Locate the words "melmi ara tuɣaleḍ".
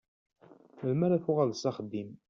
0.83-1.57